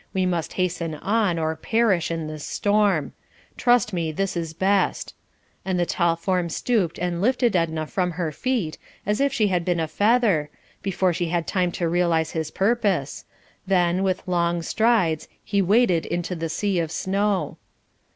[0.15, 3.13] We must hasten on or perish in this storm.
[3.55, 5.13] Trust me, this is best"
[5.63, 9.63] and the tall form stooped and lifted Edna from her feet as if she had
[9.63, 10.49] been a feather,
[10.81, 13.25] before she had time to realise his purpose,
[13.67, 17.59] then with long strides he waded into the sea of snow.